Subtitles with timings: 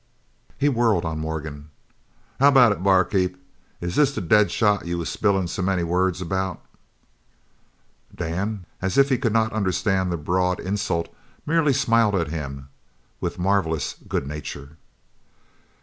[0.57, 1.69] He whirled on Morgan.
[2.39, 3.37] "How about it, bar keep,
[3.81, 6.59] is this the dead shot you was spillin' so many words about?"
[8.15, 11.13] Dan, as if he could not understand the broad insult,
[11.45, 12.69] merely smiled at him
[13.19, 14.75] with marvellous good nature.